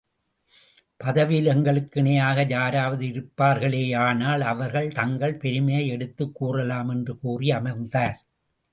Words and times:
பதவியில் 0.97 1.45
எங்களுக்கு 1.45 1.99
இணையாக 1.99 2.45
யாராவது 2.49 3.05
இருப்பார்களேயானால், 3.05 4.39
அவர்கள் 4.39 4.91
தங்கள் 4.91 5.37
பெருமையை 5.37 5.87
எடுத்துக் 5.87 6.35
கூறலாம். 6.35 6.89
என்று 6.89 7.19
கூறி 7.19 7.51
அமர்ந்தார். 7.51 8.25